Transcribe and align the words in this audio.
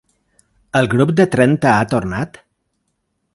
El 0.79 0.89
grup 0.93 1.11
de 1.19 1.27
trenta 1.35 1.75
ha 1.81 1.85
tornat? 1.93 2.41